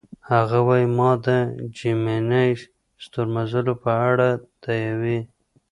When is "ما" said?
0.97-1.11